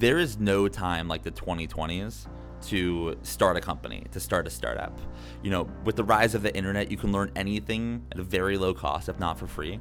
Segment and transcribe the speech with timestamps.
[0.00, 2.26] there is no time like the 2020s
[2.62, 4.98] to start a company, to start a startup.
[5.42, 8.56] You know, with the rise of the internet, you can learn anything at a very
[8.56, 9.78] low cost, if not for free.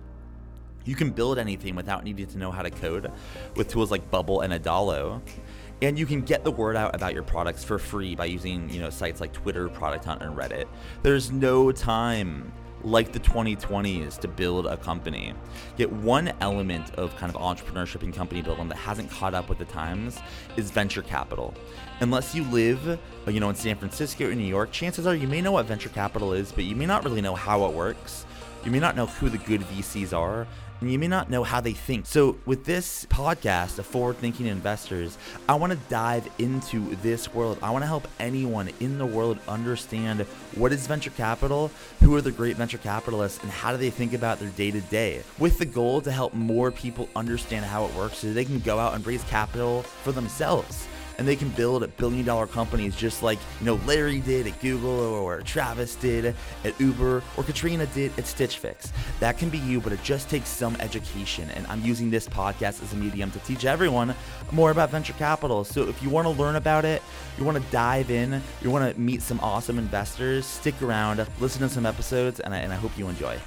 [0.84, 3.12] You can build anything without needing to know how to code
[3.55, 5.22] with tools like Bubble and Adalo.
[5.82, 8.81] And you can get the word out about your products for free by using, you
[8.81, 10.65] know, sites like Twitter, Product Hunt, and Reddit.
[11.01, 12.51] There's no time
[12.84, 15.34] like the 2020s to build a company.
[15.78, 19.58] Yet one element of kind of entrepreneurship and company building that hasn't caught up with
[19.58, 20.20] the times
[20.55, 21.54] is venture capital.
[22.00, 22.98] Unless you live, uh,
[23.32, 25.90] you know, in San Francisco or New York, chances are you may know what venture
[25.90, 28.26] capital is, but you may not really know how it works.
[28.64, 30.46] You may not know who the good VCs are,
[30.82, 32.06] and you may not know how they think.
[32.06, 37.58] So, with this podcast of forward thinking investors, I want to dive into this world.
[37.62, 40.22] I want to help anyone in the world understand
[40.56, 44.14] what is venture capital, who are the great venture capitalists, and how do they think
[44.14, 47.94] about their day to day, with the goal to help more people understand how it
[47.96, 50.88] works so they can go out and raise capital for themselves
[51.20, 54.59] and they can build a billion dollar companies just like you know Larry did at
[54.62, 58.92] Google or Travis did at Uber or Katrina did at Stitch Fix.
[59.20, 61.50] That can be you, but it just takes some education.
[61.52, 64.16] And I'm using this podcast as a medium to teach everyone
[64.52, 65.64] more about venture capital.
[65.64, 67.03] So if you want to learn about it,
[67.38, 71.62] you want to dive in, you want to meet some awesome investors, stick around, listen
[71.62, 73.38] to some episodes, and I, and I hope you enjoy.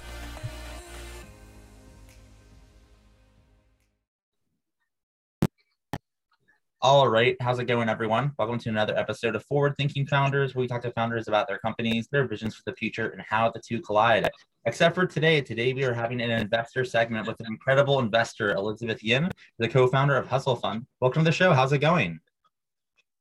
[6.85, 7.37] All right.
[7.41, 8.33] How's it going, everyone?
[8.41, 11.59] Welcome to another episode of Forward Thinking Founders, where we talk to founders about their
[11.59, 14.29] companies, their visions for the future, and how the two collide.
[14.65, 15.41] Except for today.
[15.41, 19.87] Today, we are having an investor segment with an incredible investor, Elizabeth Yin, the co
[19.87, 20.85] founder of Hustle Fund.
[20.99, 21.53] Welcome to the show.
[21.53, 22.19] How's it going?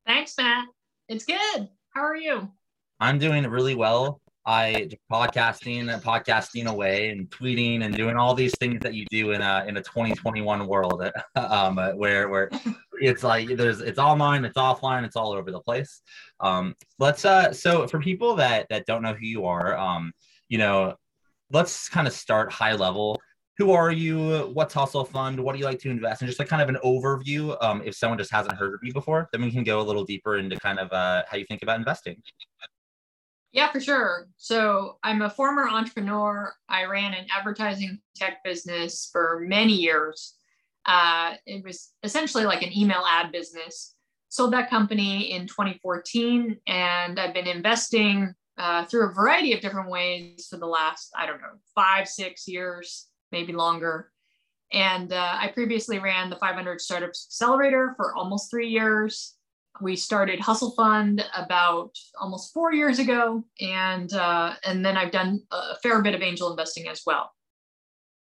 [0.07, 0.65] Thanks, Matt.
[1.07, 1.69] It's good.
[1.93, 2.49] How are you?
[2.99, 4.21] I'm doing really well.
[4.51, 9.31] I podcasting and podcasting away and tweeting and doing all these things that you do
[9.31, 12.49] in a in a 2021 world um, where where
[12.99, 16.01] it's like there's it's online, it's offline, it's all over the place.
[16.41, 20.11] Um, let's uh so for people that that don't know who you are, um,
[20.49, 20.95] you know,
[21.49, 23.21] let's kind of start high level.
[23.57, 24.49] Who are you?
[24.53, 25.39] What's Hustle Fund?
[25.39, 26.27] What do you like to invest in?
[26.27, 27.55] Just like kind of an overview.
[27.63, 30.03] Um, if someone just hasn't heard of you before, then we can go a little
[30.03, 32.21] deeper into kind of uh, how you think about investing.
[33.51, 34.27] Yeah, for sure.
[34.37, 36.53] So I'm a former entrepreneur.
[36.69, 40.35] I ran an advertising tech business for many years.
[40.85, 43.95] Uh, it was essentially like an email ad business.
[44.29, 49.89] Sold that company in 2014, and I've been investing uh, through a variety of different
[49.89, 54.09] ways for the last, I don't know, five, six years, maybe longer.
[54.71, 59.35] And uh, I previously ran the 500 Startups Accelerator for almost three years
[59.79, 65.41] we started Hustle Fund about almost four years ago, and uh, and then I've done
[65.51, 67.31] a fair bit of angel investing as well.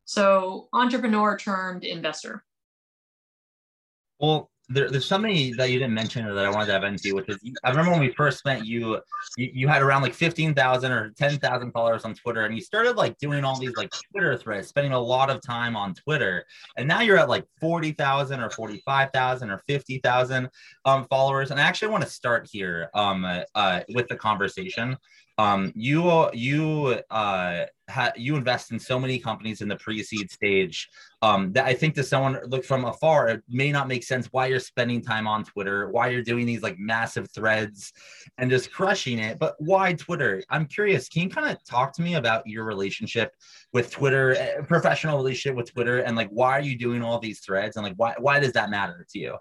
[0.05, 2.45] So entrepreneur turned investor.
[4.19, 7.29] Well, there, there's something that you didn't mention that I wanted to have into, which
[7.29, 9.01] is I remember when we first met you,
[9.37, 13.19] you, you had around like 15,000 or 10,000 followers on Twitter, and you started like
[13.19, 16.45] doing all these like Twitter threads, spending a lot of time on Twitter.
[16.77, 20.49] And now you're at like 40,000 or 45,000 or 50,000
[20.85, 21.51] um, followers.
[21.51, 24.97] And I actually want to start here um, uh, with the conversation
[25.41, 30.91] um, you you uh, ha- you invest in so many companies in the pre-seed stage
[31.23, 34.47] um, that I think to someone look from afar, it may not make sense why
[34.49, 37.95] you're spending time on Twitter, why you're doing these like massive threads
[38.37, 39.39] and just crushing it.
[39.39, 40.43] But why Twitter?
[40.51, 41.09] I'm curious.
[41.09, 43.35] Can you kind of talk to me about your relationship
[43.73, 47.41] with Twitter, eh, professional relationship with Twitter, and like why are you doing all these
[47.41, 49.37] threads and like why why does that matter to you?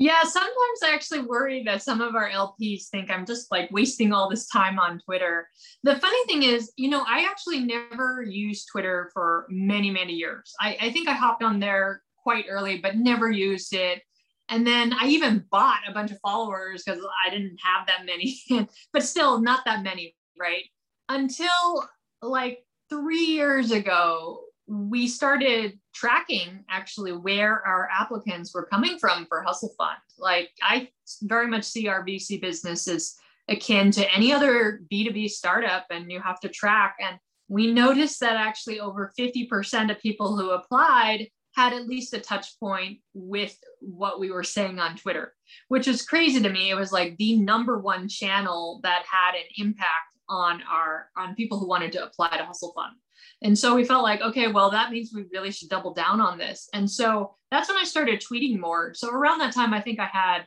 [0.00, 4.12] Yeah, sometimes I actually worry that some of our LPs think I'm just like wasting
[4.12, 5.48] all this time on Twitter.
[5.82, 10.54] The funny thing is, you know, I actually never used Twitter for many, many years.
[10.60, 14.02] I, I think I hopped on there quite early, but never used it.
[14.48, 18.40] And then I even bought a bunch of followers because I didn't have that many,
[18.92, 20.64] but still not that many, right?
[21.08, 21.88] Until
[22.22, 29.42] like three years ago, we started tracking actually where our applicants were coming from for
[29.42, 29.98] Hustle Fund.
[30.18, 30.88] Like I
[31.22, 33.16] very much see our VC business as
[33.48, 36.96] akin to any other B2B startup, and you have to track.
[37.00, 37.18] And
[37.48, 42.60] we noticed that actually over 50% of people who applied had at least a touch
[42.60, 45.34] point with what we were saying on Twitter,
[45.68, 46.70] which is crazy to me.
[46.70, 51.58] It was like the number one channel that had an impact on our on people
[51.58, 52.94] who wanted to apply to Hustle Fund.
[53.42, 56.38] And so we felt like, okay, well, that means we really should double down on
[56.38, 56.68] this.
[56.72, 58.94] And so that's when I started tweeting more.
[58.94, 60.46] So around that time, I think I had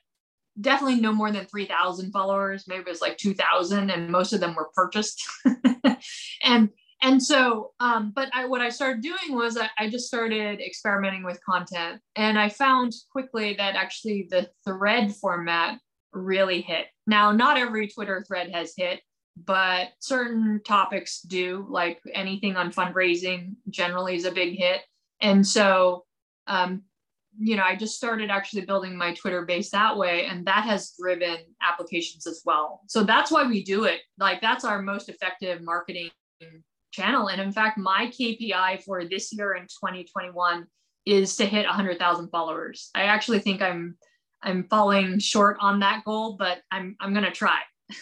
[0.59, 2.65] definitely no more than 3,000 followers.
[2.67, 5.23] Maybe it was like 2,000, and most of them were purchased.
[6.43, 6.69] and
[7.01, 11.23] and so um, but I, what i started doing was I, I just started experimenting
[11.23, 15.79] with content and i found quickly that actually the thread format
[16.13, 19.01] really hit now not every twitter thread has hit
[19.45, 24.81] but certain topics do like anything on fundraising generally is a big hit
[25.21, 26.05] and so
[26.47, 26.81] um,
[27.39, 30.93] you know i just started actually building my twitter base that way and that has
[30.99, 35.61] driven applications as well so that's why we do it like that's our most effective
[35.61, 36.09] marketing
[36.91, 37.29] channel.
[37.29, 40.67] And in fact, my KPI for this year in 2021
[41.05, 42.91] is to hit 100,000 followers.
[42.93, 43.97] I actually think I'm
[44.43, 47.59] I'm falling short on that goal, but I'm I'm going to try.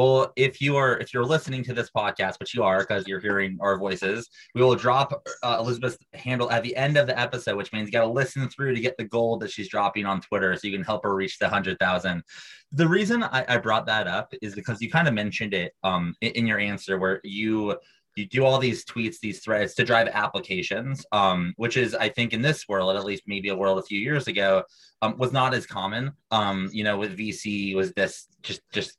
[0.00, 3.20] Well, if you are if you're listening to this podcast, which you are because you're
[3.20, 5.12] hearing our voices, we will drop
[5.42, 8.48] uh, Elizabeth's handle at the end of the episode, which means you got to listen
[8.48, 11.14] through to get the gold that she's dropping on Twitter, so you can help her
[11.14, 12.22] reach the hundred thousand.
[12.72, 16.14] The reason I, I, brought that up is because you kind of mentioned it um,
[16.22, 17.76] in, in your answer, where you
[18.16, 22.32] you do all these tweets, these threads to drive applications, um, which is, I think,
[22.32, 24.64] in this world, at least maybe a world a few years ago,
[25.02, 26.12] um, was not as common.
[26.30, 28.96] Um, you know, with VC was this just just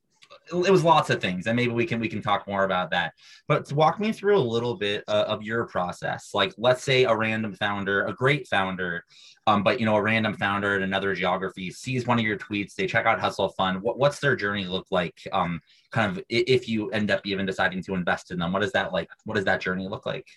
[0.52, 3.14] it was lots of things and maybe we can we can talk more about that.
[3.48, 6.32] But walk me through a little bit uh, of your process.
[6.34, 9.04] Like let's say a random founder a great founder
[9.48, 12.76] um, but you know a random founder in another geography sees one of your tweets
[12.76, 15.60] they check out hustle fund what, what's their journey look like um,
[15.92, 18.52] kind of if you end up even deciding to invest in them?
[18.52, 19.10] What is that like?
[19.26, 20.28] What does that journey look like?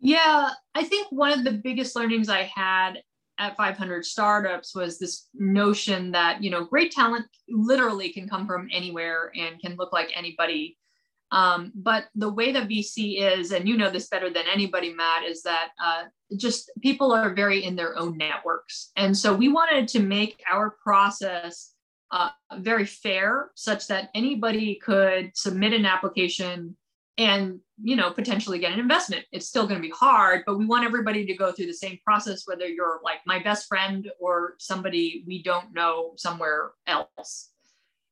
[0.00, 3.02] Yeah i think one of the biggest learnings i had
[3.42, 8.68] at 500 startups was this notion that you know great talent literally can come from
[8.72, 10.78] anywhere and can look like anybody.
[11.32, 15.24] Um, but the way that vc is and you know this better than anybody matt
[15.24, 16.02] is that uh,
[16.36, 18.92] just people are very in their own networks.
[18.96, 21.72] And so we wanted to make our process
[22.10, 22.28] uh,
[22.58, 26.76] very fair such that anybody could submit an application
[27.18, 29.24] and you know potentially get an investment.
[29.32, 31.98] It's still going to be hard but we want everybody to go through the same
[32.04, 37.50] process whether you're like my best friend or somebody we don't know somewhere else.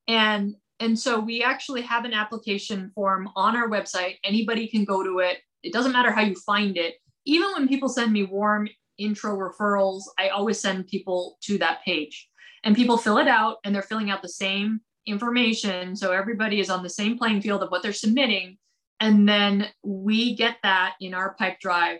[0.08, 4.16] And and so we actually have an application form on our website.
[4.24, 5.38] Anybody can go to it.
[5.62, 6.94] It doesn't matter how you find it.
[7.26, 8.68] Even when people send me warm
[8.98, 12.28] intro referrals i always send people to that page.
[12.62, 16.68] And people fill it out and they're filling out the same information so everybody is
[16.68, 18.58] on the same playing field of what they're submitting
[19.00, 21.98] and then we get that in our Pipedrive.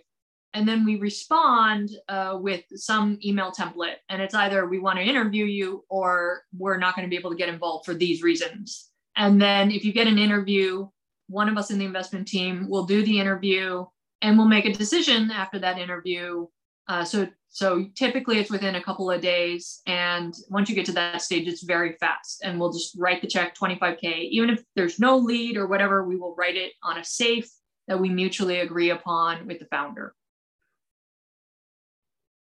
[0.52, 3.96] And then we respond uh, with some email template.
[4.08, 7.30] And it's either we want to interview you or we're not going to be able
[7.30, 8.90] to get involved for these reasons.
[9.16, 10.88] And then if you get an interview,
[11.28, 13.86] one of us in the investment team will do the interview
[14.22, 16.46] and we'll make a decision after that interview.
[16.90, 19.80] Uh, so so typically it's within a couple of days.
[19.86, 22.42] And once you get to that stage, it's very fast.
[22.44, 24.28] And we'll just write the check 25K.
[24.30, 27.48] Even if there's no lead or whatever, we will write it on a safe
[27.88, 30.14] that we mutually agree upon with the founder.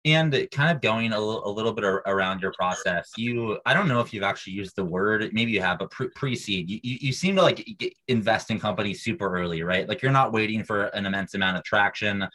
[0.06, 3.88] And kind of going a little, a little bit around your process, you, I don't
[3.88, 7.12] know if you've actually used the word, maybe you have, but pre seed, you, you
[7.12, 7.68] seem to like
[8.08, 9.90] invest in companies super early, right?
[9.90, 12.28] Like you're not waiting for an immense amount of traction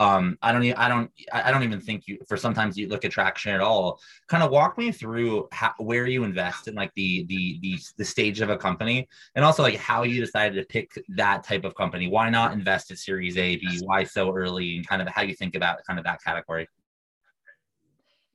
[0.00, 3.12] um i don't i don't i don't even think you for sometimes you look at
[3.12, 4.00] traction at all.
[4.28, 8.04] Kind of walk me through how, where you invest in like the, the the the
[8.04, 11.74] stage of a company and also like how you decided to pick that type of
[11.76, 12.08] company.
[12.08, 15.34] Why not invest at series a b why so early and kind of how you
[15.34, 16.66] think about kind of that category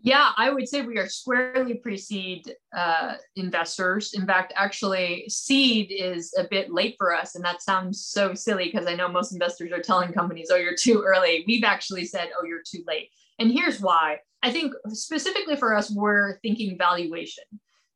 [0.02, 4.14] yeah, I would say we are squarely pre-seed uh, investors.
[4.14, 8.72] In fact, actually, seed is a bit late for us, and that sounds so silly
[8.72, 12.30] because I know most investors are telling companies, "Oh, you're too early." We've actually said,
[12.38, 13.10] "Oh, you're too late,"
[13.40, 14.20] and here's why.
[14.42, 17.44] I think specifically for us, we're thinking valuation.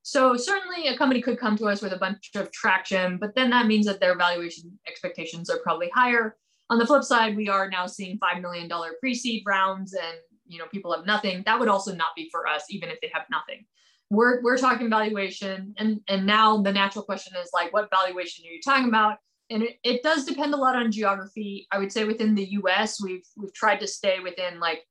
[0.02, 3.50] So certainly, a company could come to us with a bunch of traction, but then
[3.52, 6.36] that means that their valuation expectations are probably higher.
[6.70, 10.66] On the flip side, we are now seeing $5 million pre-seed rounds and you know
[10.72, 13.66] people have nothing that would also not be for us even if they have nothing.
[14.10, 18.52] We're we're talking valuation and and now the natural question is like what valuation are
[18.52, 19.18] you talking about?
[19.50, 21.68] And it, it does depend a lot on geography.
[21.72, 24.84] I would say within the us we've we've tried to stay within like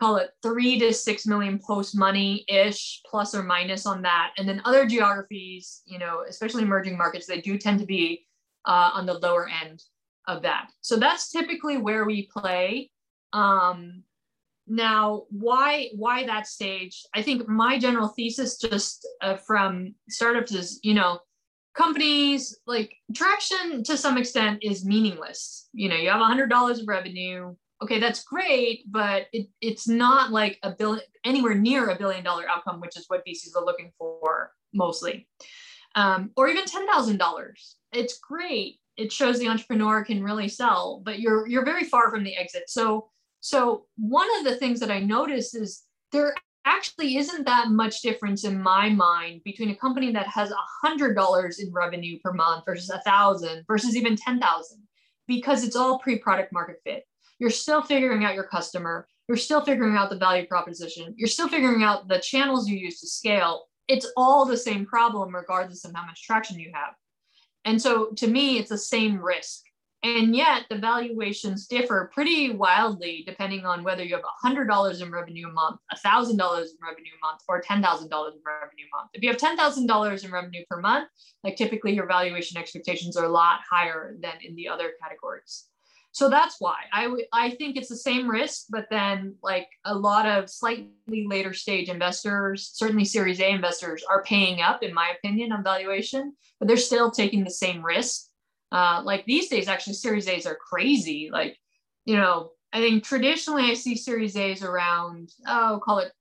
[0.00, 4.32] call it three to six million post money ish plus or minus on that.
[4.38, 8.26] And then other geographies you know especially emerging markets they do tend to be
[8.64, 9.82] uh, on the lower end
[10.28, 10.70] of that.
[10.82, 12.90] So that's typically where we play.
[13.32, 14.04] Um,
[14.68, 17.04] now, why why that stage?
[17.14, 21.20] I think my general thesis just uh, from startups is, you know,
[21.74, 25.68] companies like traction to some extent is meaningless.
[25.72, 27.54] You know, you have a hundred dollars of revenue.
[27.80, 32.44] Okay, that's great, but it, it's not like a billion anywhere near a billion dollar
[32.48, 35.28] outcome, which is what VCs are looking for mostly,
[35.94, 37.76] um, or even ten thousand dollars.
[37.92, 42.24] It's great, it shows the entrepreneur can really sell, but you're you're very far from
[42.24, 42.64] the exit.
[42.66, 43.10] So
[43.40, 48.44] so one of the things that I noticed is there actually isn't that much difference
[48.44, 52.64] in my mind between a company that has a hundred dollars in revenue per month
[52.66, 54.82] versus a thousand versus even ten thousand
[55.26, 57.04] because it's all pre-product market fit.
[57.38, 59.06] You're still figuring out your customer.
[59.28, 61.14] You're still figuring out the value proposition.
[61.16, 63.66] You're still figuring out the channels you use to scale.
[63.86, 66.94] It's all the same problem, regardless of how much traction you have.
[67.64, 69.62] And so to me, it's the same risk.
[70.04, 75.48] And yet the valuations differ pretty wildly depending on whether you have $100 in revenue
[75.48, 79.10] a month, $1,000 in revenue a month, or $10,000 in revenue a month.
[79.12, 81.08] If you have $10,000 in revenue per month,
[81.42, 85.64] like typically your valuation expectations are a lot higher than in the other categories.
[86.12, 90.26] So that's why I, I think it's the same risk, but then like a lot
[90.26, 95.52] of slightly later stage investors, certainly Series A investors, are paying up, in my opinion,
[95.52, 98.27] on valuation, but they're still taking the same risk
[98.72, 101.30] uh, like these days, actually, Series A's are crazy.
[101.32, 101.58] Like,
[102.04, 106.12] you know, I think traditionally I see Series A's around, oh, call it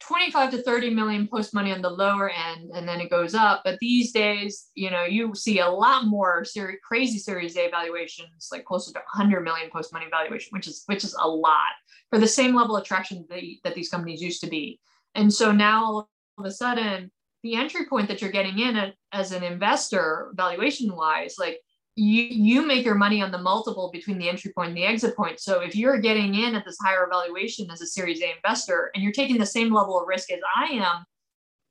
[0.00, 3.62] 25 to 30 million post money on the lower end, and then it goes up.
[3.64, 8.48] But these days, you know, you see a lot more series, crazy Series A valuations,
[8.52, 11.72] like closer to 100 million post money valuation, which is which is a lot
[12.10, 14.78] for the same level of traction that, that these companies used to be.
[15.14, 17.10] And so now all of a sudden,
[17.42, 21.60] the entry point that you're getting in as an investor, valuation wise, like
[21.96, 25.16] you you make your money on the multiple between the entry point and the exit
[25.16, 25.40] point.
[25.40, 29.02] So if you're getting in at this higher valuation as a Series A investor and
[29.02, 31.06] you're taking the same level of risk as I am,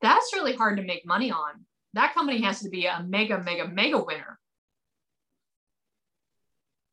[0.01, 1.65] that's really hard to make money on.
[1.93, 4.39] That company has to be a mega, mega, mega winner.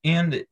[0.05, 0.45] And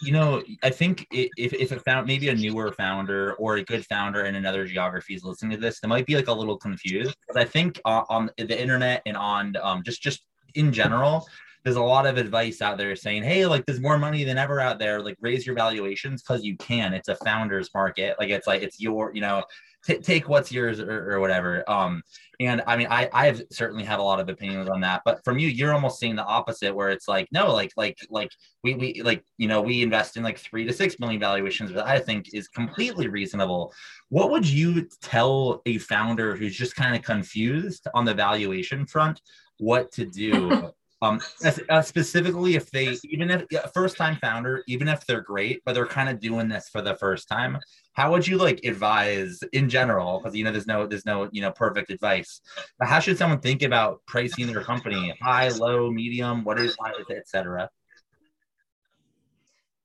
[0.00, 3.84] you know, I think if if a found maybe a newer founder or a good
[3.84, 7.16] founder in another geography is listening to this, they might be like a little confused.
[7.28, 11.28] But I think uh, on the internet and on um, just just in general,
[11.64, 14.60] there's a lot of advice out there saying, hey, like there's more money than ever
[14.60, 15.00] out there.
[15.00, 16.92] Like raise your valuations because you can.
[16.92, 18.16] It's a founder's market.
[18.18, 19.44] Like it's like it's your, you know,
[19.84, 21.68] t- take what's yours or, or, whatever.
[21.70, 22.02] Um,
[22.40, 25.38] and I mean, I I've certainly had a lot of opinions on that, but from
[25.38, 28.30] you, you're almost seeing the opposite, where it's like, no, like like like
[28.64, 31.86] we we like you know we invest in like three to six million valuations, that
[31.86, 33.72] I think is completely reasonable.
[34.08, 39.20] What would you tell a founder who's just kind of confused on the valuation front?
[39.58, 41.20] What to do um,
[41.68, 45.74] uh, specifically if they even if yeah, first time founder, even if they're great, but
[45.74, 47.58] they're kind of doing this for the first time,
[47.94, 50.20] how would you like advise in general?
[50.20, 52.40] Because you know, there's no there's no you know perfect advice.
[52.78, 55.12] But how should someone think about pricing their company?
[55.20, 56.76] High, low, medium, what is
[57.08, 57.68] it, etc.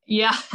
[0.06, 0.38] Yeah,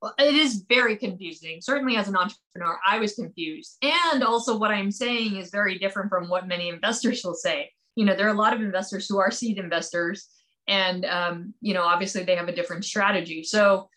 [0.00, 1.60] well, it is very confusing.
[1.60, 3.76] Certainly, as an entrepreneur, I was confused.
[3.82, 8.04] And also, what I'm saying is very different from what many investors will say you
[8.04, 10.28] know, there are a lot of investors who are seed investors,
[10.68, 13.42] and um, you know, obviously they have a different strategy.
[13.42, 13.88] So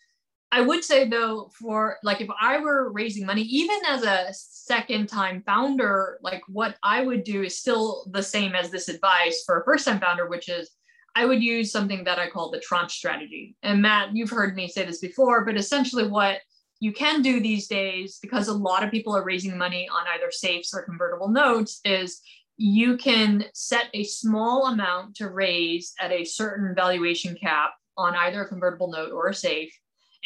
[0.52, 5.08] I would say though, for like if I were raising money, even as a second
[5.08, 9.60] time founder, like what I would do is still the same as this advice for
[9.60, 10.70] a first time founder, which is
[11.14, 13.56] I would use something that I call the tranche strategy.
[13.62, 16.38] And Matt, you've heard me say this before, but essentially what
[16.80, 20.30] you can do these days, because a lot of people are raising money on either
[20.30, 22.20] safes or convertible notes, is
[22.62, 28.42] you can set a small amount to raise at a certain valuation cap on either
[28.42, 29.74] a convertible note or a safe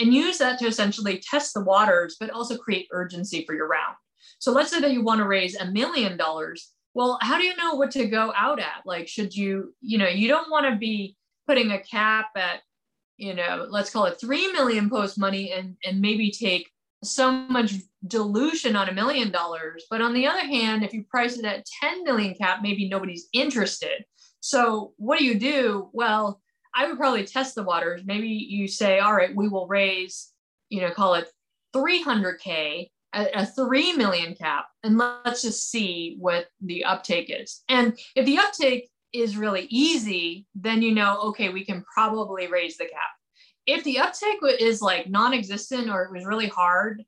[0.00, 3.94] and use that to essentially test the waters, but also create urgency for your round.
[4.40, 6.72] So let's say that you want to raise a million dollars.
[6.92, 8.82] Well, how do you know what to go out at?
[8.84, 12.62] Like, should you, you know, you don't want to be putting a cap at,
[13.16, 16.68] you know, let's call it 3 million post money and, and maybe take
[17.04, 17.74] so much
[18.06, 19.84] dilution on a million dollars.
[19.90, 23.28] But on the other hand, if you price it at 10 million cap, maybe nobody's
[23.32, 24.04] interested.
[24.40, 25.88] So what do you do?
[25.92, 26.40] Well,
[26.74, 28.02] I would probably test the waters.
[28.04, 30.32] Maybe you say, all right, we will raise,
[30.68, 31.28] you know, call it
[31.74, 37.62] 300K at a 3 million cap, and let's just see what the uptake is.
[37.68, 42.76] And if the uptake is really easy, then you know, okay, we can probably raise
[42.76, 43.10] the cap
[43.66, 47.02] if the uptake is like non-existent or it was really hard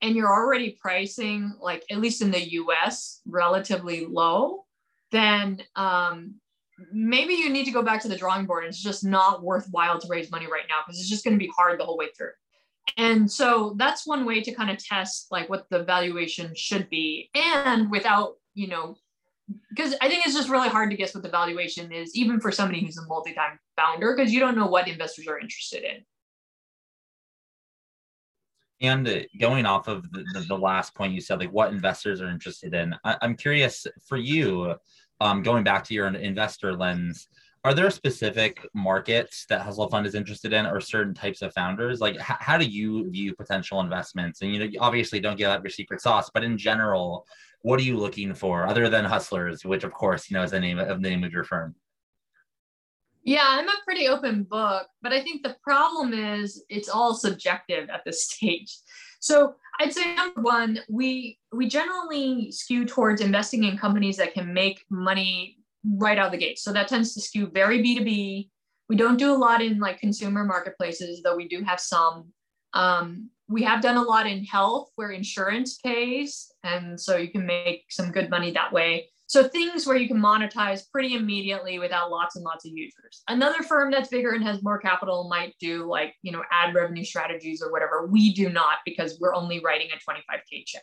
[0.00, 4.64] and you're already pricing like at least in the us relatively low
[5.12, 6.34] then um,
[6.90, 8.64] maybe you need to go back to the drawing board.
[8.64, 11.52] It's just not worthwhile to raise money right now because it's just going to be
[11.54, 12.32] hard the whole way through.
[12.96, 17.30] And so that's one way to kind of test like what the valuation should be.
[17.34, 18.96] And without you know
[19.70, 22.52] because I think it's just really hard to guess what the valuation is, even for
[22.52, 26.04] somebody who's a multi-time founder, because you don't know what investors are interested in.
[28.80, 32.74] And going off of the, the, last point you said, like what investors are interested
[32.74, 34.74] in, I, am curious for you,
[35.20, 37.28] um, going back to your investor lens,
[37.64, 42.00] are there specific markets that Hustle Fund is interested in or certain types of founders?
[42.00, 44.42] Like, h- how do you view potential investments?
[44.42, 47.24] And, you know, you obviously don't give out your secret sauce, but in general,
[47.62, 50.60] what are you looking for other than hustlers, which of course, you know, is the
[50.60, 51.74] name of the name of your firm?
[53.24, 57.88] Yeah, I'm a pretty open book, but I think the problem is it's all subjective
[57.88, 58.76] at this stage.
[59.20, 64.52] So I'd say number one, we we generally skew towards investing in companies that can
[64.52, 66.58] make money right out of the gate.
[66.58, 68.48] So that tends to skew very B2B.
[68.88, 72.32] We don't do a lot in like consumer marketplaces, though we do have some.
[72.74, 76.50] Um, we have done a lot in health where insurance pays.
[76.64, 79.08] And so you can make some good money that way.
[79.26, 83.22] So things where you can monetize pretty immediately without lots and lots of users.
[83.28, 87.04] Another firm that's bigger and has more capital might do like, you know, ad revenue
[87.04, 88.06] strategies or whatever.
[88.06, 90.82] We do not because we're only writing a 25K check.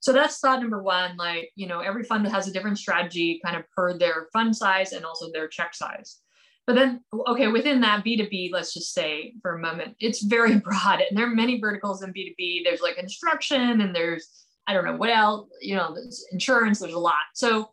[0.00, 1.16] So that's thought number one.
[1.16, 4.92] Like, you know, every fund has a different strategy kind of per their fund size
[4.92, 6.20] and also their check size.
[6.68, 11.00] But then, okay, within that B2B, let's just say for a moment, it's very broad.
[11.00, 12.62] And there are many verticals in B2B.
[12.62, 16.92] There's like construction and there's, I don't know what else, you know, there's insurance, there's
[16.92, 17.14] a lot.
[17.32, 17.70] So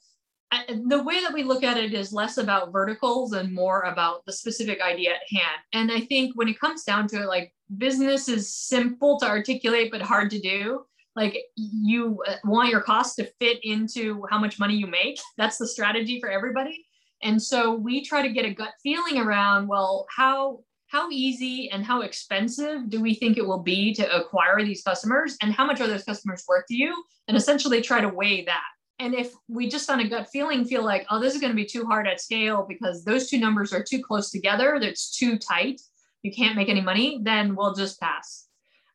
[0.70, 4.32] the way that we look at it is less about verticals and more about the
[4.32, 5.60] specific idea at hand.
[5.74, 9.92] And I think when it comes down to it, like business is simple to articulate,
[9.92, 10.86] but hard to do
[11.18, 15.58] like you uh, want your cost to fit into how much money you make that's
[15.58, 16.86] the strategy for everybody
[17.24, 21.84] and so we try to get a gut feeling around well how how easy and
[21.84, 25.36] how expensive do we think it will be to acquire these customers?
[25.42, 27.04] And how much are those customers worth to you?
[27.28, 28.64] And essentially try to weigh that.
[29.00, 31.56] And if we just on a gut feeling feel like oh this is going to
[31.56, 35.38] be too hard at scale because those two numbers are too close together that's too
[35.38, 35.82] tight
[36.24, 38.48] you can't make any money then we'll just pass.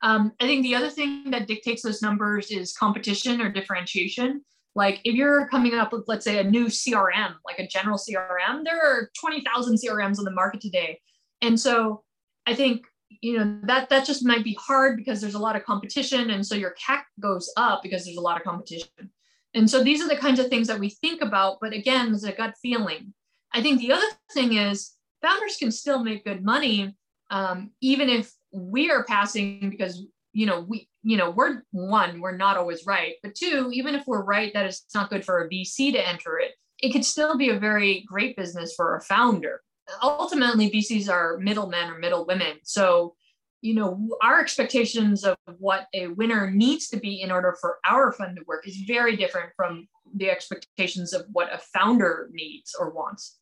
[0.03, 4.43] Um, I think the other thing that dictates those numbers is competition or differentiation.
[4.75, 8.65] Like if you're coming up with, let's say, a new CRM, like a general CRM,
[8.65, 11.01] there are 20,000 CRMs on the market today.
[11.43, 12.03] And so
[12.47, 12.85] I think,
[13.21, 16.31] you know, that, that just might be hard because there's a lot of competition.
[16.31, 19.11] And so your CAC goes up because there's a lot of competition.
[19.55, 21.59] And so these are the kinds of things that we think about.
[21.61, 23.13] But again, it's a gut feeling.
[23.53, 26.95] I think the other thing is founders can still make good money
[27.31, 32.37] um, even if we are passing because you know we you know we're one we're
[32.37, 35.49] not always right but two even if we're right that it's not good for a
[35.49, 39.61] vc to enter it it could still be a very great business for a founder.
[40.03, 42.59] Ultimately vcs are middlemen or middle women.
[42.65, 43.15] So
[43.61, 48.13] you know our expectations of what a winner needs to be in order for our
[48.13, 52.91] fund to work is very different from the expectations of what a founder needs or
[52.91, 53.40] wants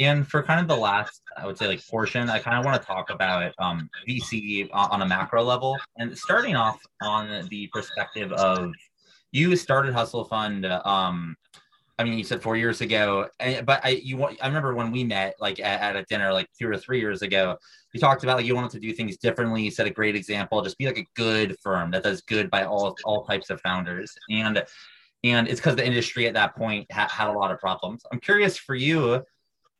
[0.00, 2.80] and for kind of the last, I would say like portion, I kind of want
[2.80, 8.32] to talk about um, VC on a macro level, and starting off on the perspective
[8.32, 8.72] of
[9.30, 10.66] you started Hustle Fund.
[10.66, 11.36] Um,
[11.96, 15.36] I mean, you said four years ago, but I you I remember when we met
[15.38, 17.56] like at, at, a dinner like two or three years ago.
[17.92, 19.62] You talked about like you wanted to do things differently.
[19.62, 20.60] You set a great example.
[20.60, 24.12] Just be like a good firm that does good by all all types of founders,
[24.28, 24.64] and
[25.22, 28.02] and it's because the industry at that point ha- had a lot of problems.
[28.10, 29.24] I'm curious for you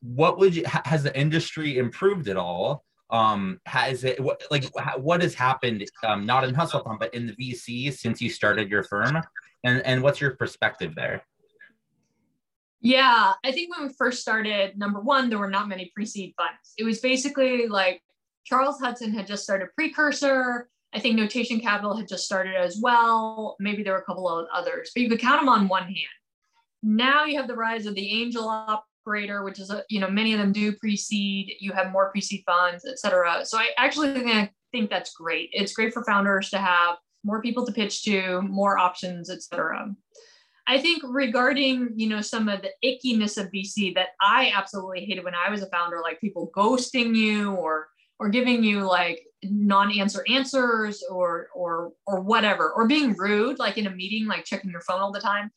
[0.04, 2.84] what would you has the industry improved at all?
[3.10, 4.66] Um has it what like
[4.98, 8.70] what has happened um not in hustle fund but in the vc since you started
[8.70, 9.16] your firm?
[9.64, 11.24] And and what's your perspective there?
[12.80, 16.74] Yeah i think when we first started number one there were not many pre-seed funds.
[16.76, 18.02] It was basically like
[18.44, 20.68] charles hudson had just started precursor.
[20.92, 23.56] I think notation capital had just started as well.
[23.58, 26.14] Maybe there were a couple of others but you could count them on one hand.
[26.82, 28.50] Now you have the rise of the angel
[29.04, 32.42] operator, which is, a, you know, many of them do pre-seed, you have more pre-seed
[32.46, 33.44] funds, et cetera.
[33.44, 35.50] So I actually think, think that's great.
[35.52, 39.94] It's great for founders to have more people to pitch to, more options, et cetera.
[40.66, 45.24] I think regarding, you know, some of the ickiness of VC that I absolutely hated
[45.24, 47.88] when I was a founder, like people ghosting you or
[48.20, 53.86] or giving you like non-answer answers or or or whatever, or being rude, like in
[53.86, 55.50] a meeting, like checking your phone all the time.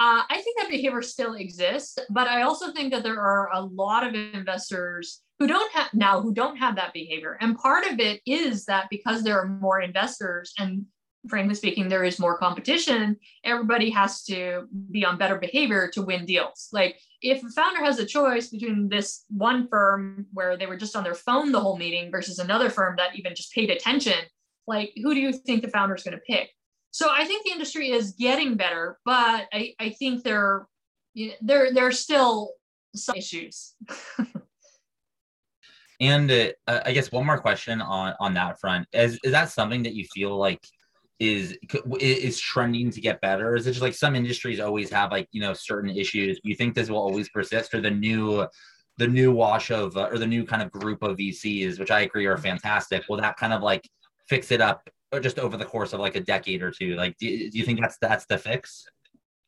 [0.00, 3.60] Uh, I think that behavior still exists, but I also think that there are a
[3.60, 7.36] lot of investors who don't have now who don't have that behavior.
[7.42, 10.86] And part of it is that because there are more investors and
[11.28, 16.24] frankly speaking, there is more competition, everybody has to be on better behavior to win
[16.24, 16.70] deals.
[16.72, 20.96] Like if a founder has a choice between this one firm where they were just
[20.96, 24.18] on their phone the whole meeting versus another firm that even just paid attention,
[24.66, 26.48] like who do you think the founder is going to pick?
[26.92, 30.66] So I think the industry is getting better, but I, I think there,
[31.40, 32.52] there, there are still
[32.94, 33.74] some issues.
[36.00, 39.82] and uh, I guess one more question on on that front is is that something
[39.82, 40.66] that you feel like
[41.18, 41.56] is
[42.00, 43.54] is trending to get better?
[43.54, 46.40] Is it just like some industries always have like you know certain issues?
[46.42, 48.46] Do you think this will always persist, or the new
[48.96, 52.00] the new wash of uh, or the new kind of group of VCs, which I
[52.00, 53.86] agree are fantastic, will that kind of like
[54.26, 56.94] fix it up just over the course of like a decade or two?
[56.94, 58.86] Like, do, do you think that's that's the fix?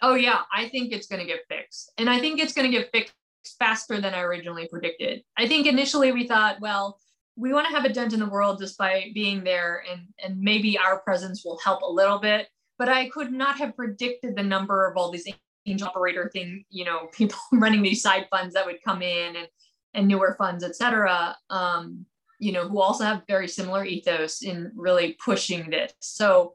[0.00, 2.76] Oh yeah, I think it's going to get fixed, and I think it's going to
[2.76, 3.14] get fixed
[3.58, 5.22] faster than I originally predicted.
[5.36, 6.98] I think initially we thought, well,
[7.36, 10.40] we want to have a dent in the world just by being there and and
[10.40, 12.48] maybe our presence will help a little bit
[12.78, 15.26] but i could not have predicted the number of all these
[15.66, 19.48] angel operator thing you know people running these side funds that would come in and
[19.94, 22.04] and newer funds etc um
[22.42, 26.54] you know who also have very similar ethos in really pushing this so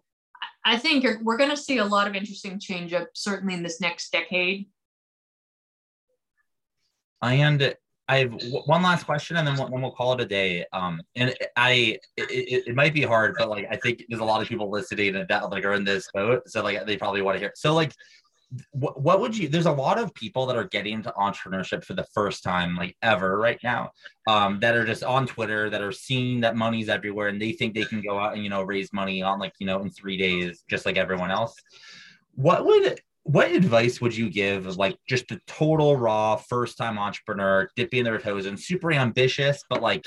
[0.66, 3.80] i think we're going to see a lot of interesting change up certainly in this
[3.80, 4.68] next decade
[7.22, 7.76] and
[8.10, 10.66] I have one last question, and then we'll, then we'll call it a day.
[10.72, 14.42] Um, and I, it, it, might be hard, but like I think there's a lot
[14.42, 17.40] of people listening that like are in this boat, so like they probably want to
[17.40, 17.52] hear.
[17.56, 17.94] So like,
[18.72, 19.50] what, what would you?
[19.50, 22.96] There's a lot of people that are getting into entrepreneurship for the first time, like
[23.02, 23.92] ever, right now.
[24.28, 27.74] Um, that are just on Twitter, that are seeing that money's everywhere, and they think
[27.74, 30.18] they can go out and you know raise money on like you know in three
[30.18, 31.56] days, just like everyone else.
[32.36, 37.70] What would what advice would you give like just a total raw first time entrepreneur
[37.76, 40.02] dipping their toes in super ambitious but like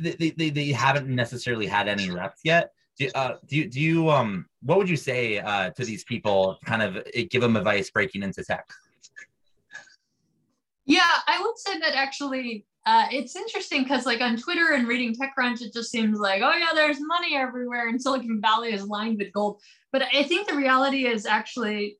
[0.00, 4.10] they, they, they haven't necessarily had any reps yet do, uh, do, you, do you
[4.10, 7.90] um what would you say uh, to these people kind of eh, give them advice
[7.90, 8.68] breaking into tech?
[10.84, 15.14] Yeah i would say that actually uh, it's interesting because like on twitter and reading
[15.14, 19.18] techcrunch it just seems like oh yeah there's money everywhere and silicon valley is lined
[19.18, 19.60] with gold.
[19.92, 21.98] But i think the reality is actually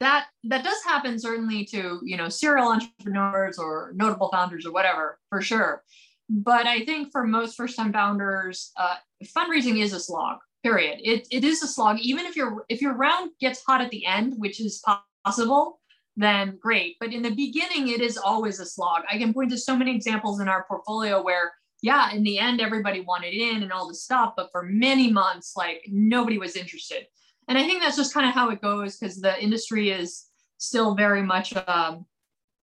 [0.00, 5.18] that that does happen certainly to you know serial entrepreneurs or notable founders or whatever
[5.30, 5.82] for sure.
[6.28, 11.26] But i think for most first time founders uh, fundraising is a slog period it,
[11.30, 14.34] it is a slog even if your if your round gets hot at the end
[14.36, 14.82] which is
[15.24, 15.80] possible
[16.16, 19.56] then great but in the beginning it is always a slog i can point to
[19.56, 23.72] so many examples in our portfolio where yeah, in the end, everybody wanted in and
[23.72, 27.06] all this stuff, but for many months, like nobody was interested.
[27.46, 30.26] And I think that's just kind of how it goes because the industry is
[30.58, 32.04] still very much um,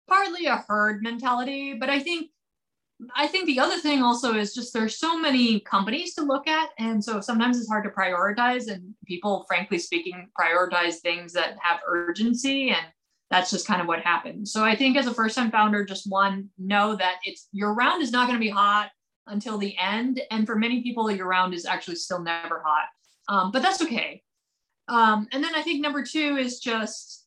[0.06, 1.74] partly a herd mentality.
[1.74, 2.30] But I think
[3.14, 6.70] I think the other thing also is just there's so many companies to look at,
[6.78, 8.70] and so sometimes it's hard to prioritize.
[8.70, 12.86] And people, frankly speaking, prioritize things that have urgency and
[13.30, 14.48] that's just kind of what happened.
[14.48, 18.02] So I think as a first time founder, just one, know that it's your round
[18.02, 18.90] is not going to be hot
[19.28, 20.20] until the end.
[20.32, 22.88] And for many people, your round is actually still never hot.
[23.28, 24.22] Um, but that's okay.
[24.88, 27.24] Um, and then I think number two is just,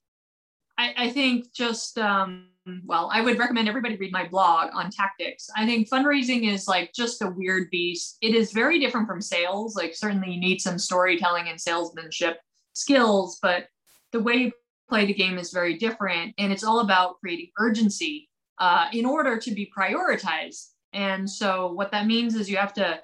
[0.78, 2.48] I, I think just, um,
[2.86, 5.50] well, I would recommend everybody read my blog on tactics.
[5.56, 8.18] I think fundraising is like just a weird beast.
[8.22, 9.76] It is very different from sales.
[9.76, 12.40] Like, certainly, you need some storytelling and salesmanship
[12.74, 13.68] skills, but
[14.12, 14.52] the way you
[14.90, 16.34] play the game is very different.
[16.38, 20.70] And it's all about creating urgency uh, in order to be prioritized.
[20.94, 23.02] And so, what that means is you have to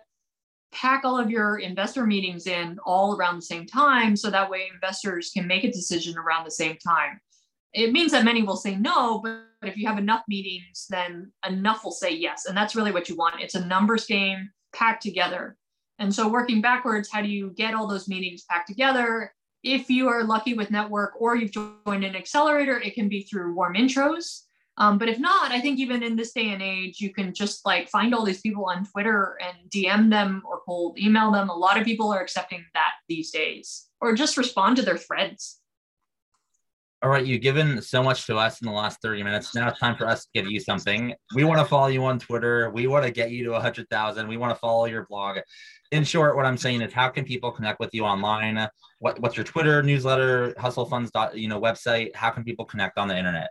[0.72, 4.70] pack all of your investor meetings in all around the same time so that way
[4.74, 7.20] investors can make a decision around the same time.
[7.74, 11.84] It means that many will say no, but if you have enough meetings, then enough
[11.84, 12.46] will say yes.
[12.46, 13.42] And that's really what you want.
[13.42, 15.58] It's a numbers game packed together.
[16.00, 20.08] And so, working backwards, how do you get all those meetings packed together if you
[20.08, 24.44] are lucky with network or you've joined an accelerator, it can be through warm intros.
[24.78, 27.66] Um, but if not, I think even in this day and age, you can just
[27.66, 31.50] like find all these people on Twitter and DM them or cold email them.
[31.50, 35.59] A lot of people are accepting that these days, or just respond to their threads.
[37.02, 39.56] All right, you've given so much to us in the last 30 minutes.
[39.56, 41.14] Now it's time for us to give you something.
[41.34, 42.72] We want to follow you on Twitter.
[42.72, 44.28] We want to get you to 100,000.
[44.28, 45.38] We want to follow your blog.
[45.92, 48.68] In short, what I'm saying is, how can people connect with you online?
[49.00, 52.14] What, what's your Twitter, newsletter, Hustle Funds, you know, website?
[52.16, 53.50] How can people connect on the internet?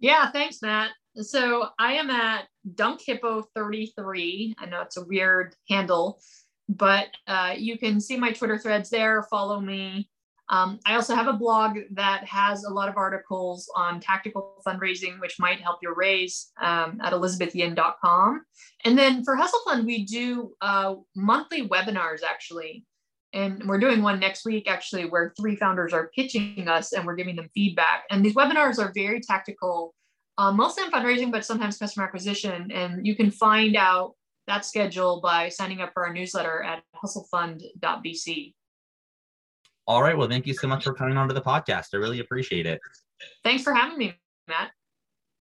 [0.00, 0.90] Yeah, thanks, Matt.
[1.16, 4.54] So I am at DunkHippo33.
[4.58, 6.20] I know it's a weird handle,
[6.68, 9.22] but uh, you can see my Twitter threads there.
[9.30, 10.10] Follow me.
[10.50, 15.20] Um, I also have a blog that has a lot of articles on tactical fundraising,
[15.20, 18.44] which might help your raise um, at elizabethyin.com.
[18.84, 22.84] And then for Hustle Fund, we do uh, monthly webinars actually.
[23.32, 27.16] And we're doing one next week actually, where three founders are pitching us and we're
[27.16, 28.04] giving them feedback.
[28.10, 29.94] And these webinars are very tactical,
[30.38, 32.70] uh, mostly on fundraising, but sometimes customer acquisition.
[32.70, 34.12] And you can find out
[34.46, 38.54] that schedule by signing up for our newsletter at hustlefund.vc.
[39.86, 40.16] All right.
[40.16, 41.88] Well, thank you so much for coming on to the podcast.
[41.92, 42.80] I really appreciate it.
[43.42, 44.14] Thanks for having me,
[44.48, 44.70] Matt.